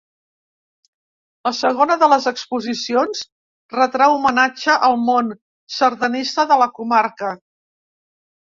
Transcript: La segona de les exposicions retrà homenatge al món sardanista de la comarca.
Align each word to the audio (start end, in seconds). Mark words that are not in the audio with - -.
La 1.47 1.51
segona 1.57 1.97
de 2.03 2.07
les 2.13 2.25
exposicions 2.31 3.21
retrà 3.75 4.09
homenatge 4.15 4.79
al 4.89 4.99
món 5.11 5.31
sardanista 5.77 6.49
de 6.55 6.59
la 6.65 6.71
comarca. 6.81 7.35